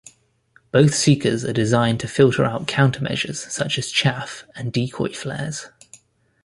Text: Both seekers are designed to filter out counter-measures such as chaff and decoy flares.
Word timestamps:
Both 0.71 0.95
seekers 0.95 1.45
are 1.45 1.53
designed 1.53 1.99
to 1.99 2.07
filter 2.07 2.43
out 2.43 2.65
counter-measures 2.65 3.39
such 3.53 3.77
as 3.77 3.91
chaff 3.91 4.45
and 4.55 4.73
decoy 4.73 5.09
flares. 5.13 5.67